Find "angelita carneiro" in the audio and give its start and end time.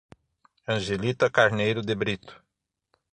0.67-1.83